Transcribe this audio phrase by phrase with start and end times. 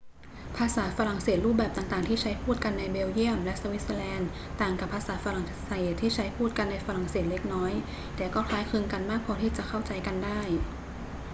[0.57, 4.29] ภาษาฝรั่งเศสรูปแบบต่าง ๆ ที่ใช้พูดกันในเบลเยียมและสวิตเซอร์แลนด์
[4.61, 7.73] ต่างกับภาษาฝรั่งเศสที่ใช้พูดกันในฝรั่งเศสเล็กน้อย
[8.15, 10.39] แต่ก็คล้ายคลึงกันมากพอที่จะเข้าใจกันได้